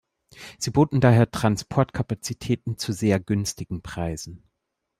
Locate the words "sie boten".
0.57-0.99